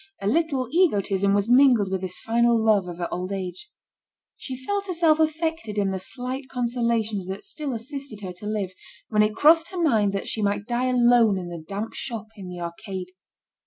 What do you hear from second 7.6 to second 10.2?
assisted her to live, when it crossed her mind